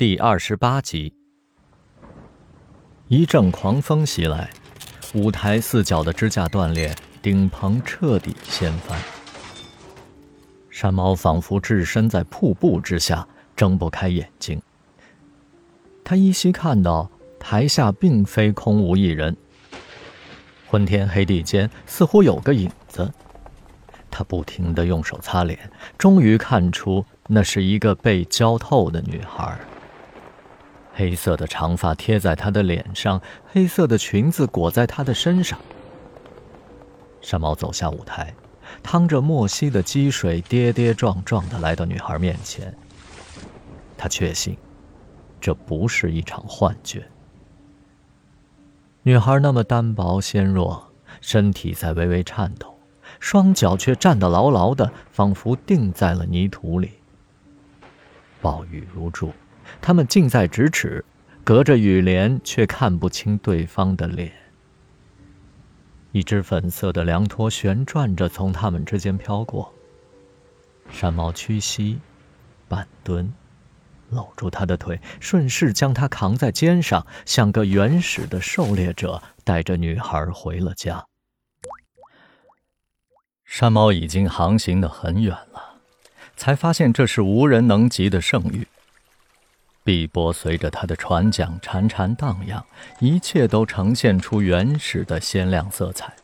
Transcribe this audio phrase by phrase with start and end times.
[0.00, 1.12] 第二十八集，
[3.08, 4.48] 一阵狂风袭来，
[5.12, 8.98] 舞台四角的支架断裂，顶棚彻底掀翻。
[10.70, 14.62] 山猫仿佛置身在瀑布之下，睁不开眼睛。
[16.02, 19.36] 他依稀看到台下并非空无一人，
[20.66, 23.12] 昏天黑地间似乎有个影子。
[24.10, 29.60] 他不停地用手擦脸，终于看出那是一个被浇透的女孩。
[31.00, 35.58] 黑色的长发贴在她的脸上，黑色的裙子裹在她的身上。
[37.22, 38.34] 山猫走下舞台，
[38.82, 42.76] 趟着莫西的积水，跌跌撞撞的来到女孩面前。
[43.96, 44.58] 他确信，
[45.40, 47.08] 这不是一场幻觉。
[49.02, 50.92] 女孩那么单薄纤弱，
[51.22, 52.78] 身体在微微颤抖。
[53.20, 56.90] 双脚却站得牢牢的，仿佛定在了泥土里。
[58.42, 59.32] 暴雨如注，
[59.80, 61.04] 他们近在咫尺，
[61.44, 64.32] 隔着雨帘却看不清对方的脸。
[66.12, 69.72] 一只粉色的凉拖旋转着从他们之间飘过。
[70.90, 72.00] 山猫屈膝，
[72.66, 73.32] 半蹲，
[74.10, 81.06] 搂住他的腿，顺势将他扛在肩上，像个原始的狩猎者，带着女孩回了家。
[83.44, 85.80] 山猫已经航行的很远了，
[86.36, 88.66] 才发现这是无人能及的圣域。
[89.82, 92.64] 碧波随着他的船桨潺潺荡漾，
[93.00, 96.14] 一切都呈现出原始的鲜亮色彩。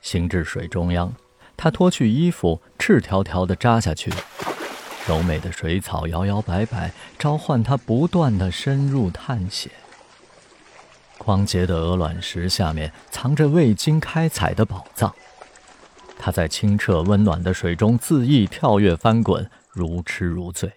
[0.00, 1.12] 行至水中央，
[1.56, 4.12] 他脱去衣服，赤条条地扎下去。
[5.06, 9.70] 柔美的水草摇摇摆摆，召唤他不断地深入探险。
[11.16, 15.14] 光洁的鹅卵石下面藏着未经开采的宝藏。
[16.18, 20.72] 他在清澈温暖的水中恣意跳跃翻滚，如痴如醉。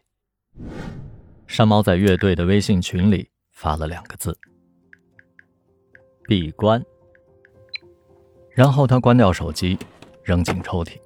[1.49, 4.37] 山猫在乐队的微信群里发了两个字
[6.27, 6.81] ：“闭关。”
[8.53, 9.75] 然后他关掉手机，
[10.23, 10.99] 扔进抽屉。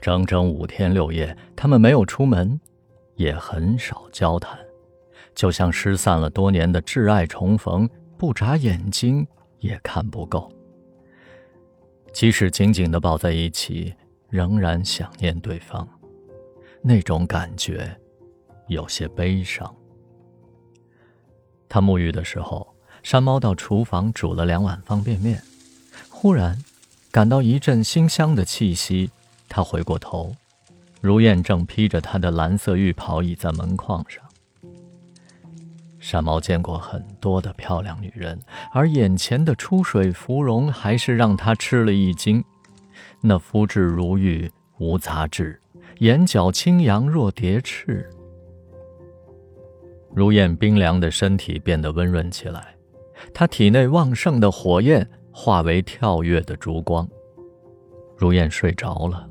[0.00, 2.58] 整整五天六夜，他们没有出门，
[3.16, 4.58] 也很少交谈，
[5.34, 7.86] 就像失散了多年的挚爱重逢，
[8.16, 9.24] 不眨眼睛
[9.58, 10.50] 也看不够。
[12.10, 13.94] 即使紧紧地抱在一起，
[14.30, 15.86] 仍然想念对方，
[16.80, 17.94] 那种感觉
[18.68, 19.74] 有些悲伤。
[21.68, 25.42] 他沐浴的时候，山猫到厨房煮了两碗方便面，
[26.08, 26.56] 忽然
[27.10, 29.10] 感到一阵馨香的气息。
[29.48, 30.34] 他回过头，
[31.00, 34.22] 如燕正披着她的蓝色浴袍倚在门框上。
[35.98, 38.40] 山猫见过很多的漂亮女人，
[38.72, 42.44] 而眼前的出水芙蓉还是让他吃了一惊。
[43.20, 45.60] 那肤质如玉，无杂质，
[45.98, 48.08] 眼角轻扬若蝶翅。
[50.16, 52.74] 如燕冰凉的身体变得温润起来，
[53.34, 57.06] 她体内旺盛的火焰化为跳跃的烛光。
[58.16, 59.28] 如燕睡着了，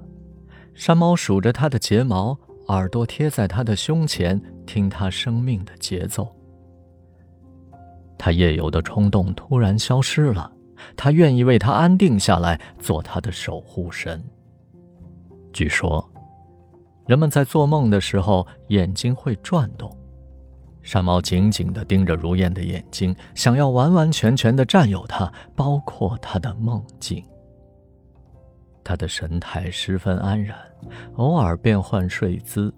[0.76, 2.38] 山猫数着她的睫毛，
[2.68, 6.32] 耳朵贴在她的胸前，听她生命的节奏。
[8.16, 10.52] 他夜游的冲动突然消失了，
[10.96, 14.24] 他愿意为她安定下来，做她的守护神。
[15.52, 16.08] 据说，
[17.08, 19.92] 人们在做梦的时候眼睛会转动。
[20.86, 27.26] 山猫紧紧地盯着如燕的眼睛，想要完完全全地占有她，包括她的梦境。
[28.84, 30.56] 他的神态十分安然，
[31.16, 32.72] 偶尔变换睡姿，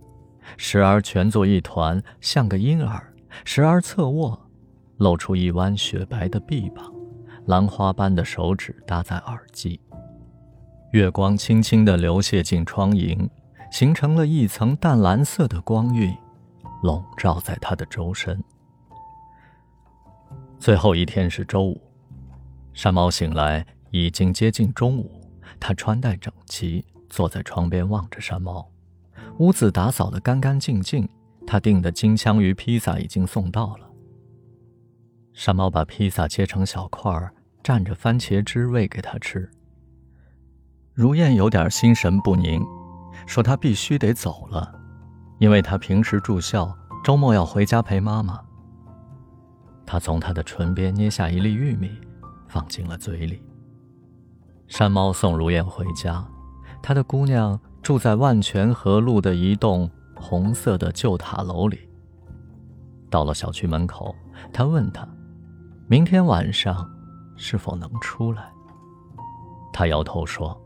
[0.56, 2.98] 时而蜷作一团，像个婴儿；
[3.44, 4.40] 时而侧卧。
[5.00, 6.92] 露出一弯雪白的臂膀，
[7.46, 9.80] 兰花般的手指搭在耳际，
[10.92, 13.30] 月光轻轻地流泻进窗棂，
[13.70, 16.16] 形成了一层淡蓝色的光晕，
[16.82, 18.42] 笼罩在他的周身。
[20.60, 21.82] 最后一天是周五，
[22.74, 25.22] 山猫醒来已经接近中午，
[25.60, 28.68] 他穿戴整齐，坐在窗边望着山猫。
[29.40, 31.08] 屋子打扫得干干净净，
[31.46, 33.88] 他订的金枪鱼披萨已经送到了。
[35.34, 37.32] 山猫把披萨切成小块儿，
[37.64, 39.48] 蘸着番茄汁喂给他吃。
[40.94, 42.66] 如燕有点心神不宁，
[43.28, 44.77] 说她必须得走了，
[45.40, 48.40] 因为他平时住校，周末要回家陪妈妈。
[49.86, 51.92] 他从她的唇边捏下一粒玉米，
[52.48, 53.42] 放进了嘴里。
[54.68, 56.26] 山猫送如燕回家，
[56.82, 61.88] 他的姑娘住在万泉河路的一栋红色的旧塔楼里。
[63.10, 64.14] 到了小区门口，
[64.52, 65.08] 他问她。
[65.88, 66.86] 明天晚上
[67.38, 68.52] 是否能出来？
[69.72, 70.60] 他摇头说：“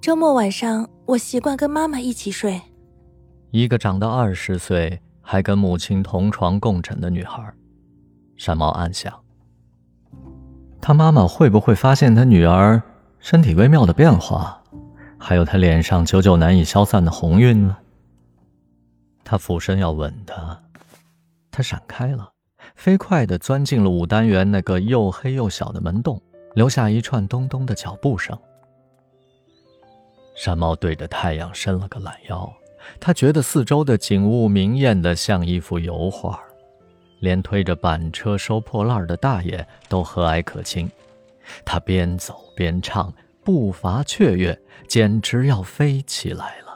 [0.00, 2.58] 周末晚上我习惯跟妈妈一起睡。”
[3.50, 7.42] 一个长到二十岁还跟母亲同床共枕的女孩。
[8.36, 9.12] 山猫暗想：
[10.80, 12.80] 他妈妈会不会发现他女儿
[13.18, 14.62] 身体微妙的变化，
[15.18, 17.76] 还有他脸上久久难以消散的红晕呢？
[19.24, 20.62] 他俯身要吻她，
[21.50, 22.30] 她闪开了，
[22.76, 26.20] 飞快地钻进了五单元那个又黑又小的门洞，
[26.54, 28.38] 留下一串咚咚的脚步声。
[30.36, 32.50] 山猫对着太阳伸了个懒腰，
[33.00, 36.40] 他觉得四周的景物明艳的像一幅油画。
[37.20, 40.88] 连推着板车收破烂的大爷都和蔼可亲，
[41.64, 43.12] 他边走边唱，
[43.42, 44.56] 步伐雀跃，
[44.86, 46.67] 简直要飞起来了。